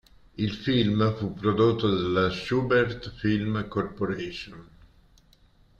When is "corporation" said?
3.67-4.67